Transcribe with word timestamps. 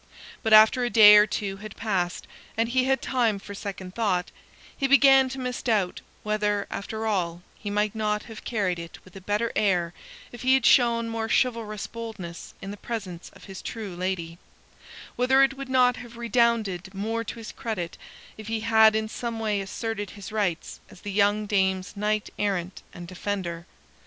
But 0.41 0.51
after 0.51 0.83
a 0.83 0.89
day 0.89 1.15
or 1.15 1.27
two 1.27 1.57
had 1.57 1.75
passed, 1.77 2.25
and 2.57 2.69
he 2.69 2.85
had 2.85 3.03
time 3.03 3.37
for 3.37 3.53
second 3.53 3.93
thought, 3.93 4.31
he 4.75 4.87
began 4.87 5.29
to 5.29 5.37
misdoubt 5.39 6.01
whether, 6.23 6.65
after 6.71 7.05
all, 7.05 7.43
he 7.55 7.69
might 7.69 7.93
not 7.93 8.23
have 8.23 8.43
carried 8.43 8.79
it 8.79 8.97
with 9.05 9.15
a 9.15 9.21
better 9.21 9.51
air 9.55 9.93
if 10.31 10.41
he 10.41 10.55
had 10.55 10.65
shown 10.65 11.07
more 11.07 11.29
chivalrous 11.29 11.85
boldness 11.85 12.55
in 12.63 12.71
the 12.71 12.77
presence 12.77 13.29
of 13.35 13.43
his 13.43 13.61
true 13.61 13.95
lady; 13.95 14.39
whether 15.17 15.43
it 15.43 15.53
would 15.55 15.69
not 15.69 15.97
have 15.97 16.17
redounded 16.17 16.95
more 16.95 17.23
to 17.23 17.35
his 17.35 17.51
credit 17.51 17.95
if 18.39 18.47
he 18.47 18.61
had 18.61 18.95
in 18.95 19.07
some 19.07 19.39
way 19.39 19.61
asserted 19.61 20.09
his 20.09 20.31
rights 20.31 20.79
as 20.89 21.01
the 21.01 21.11
young 21.11 21.45
dame's 21.45 21.95
knight 21.95 22.31
errant 22.39 22.81
and 22.91 23.07
defender. 23.07 23.67